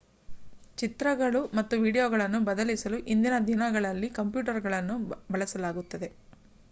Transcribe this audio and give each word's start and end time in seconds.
ಚಿತ್ರಗಳು 0.77 1.41
ಮತ್ತು 1.57 1.75
ವೀಡಿಯೋಗಳನ್ನು 1.83 2.39
ಬದಲಿಸಲು 2.47 2.97
ಇಂದಿನ 3.13 3.37
ದಿನಗಳಲ್ಲಿ 3.49 4.09
ಕಂಪ್ಯೂಟರುಗಳನ್ನು 4.17 4.97
ಬಳಸಲಾಗುತ್ತದೆ 5.31 6.09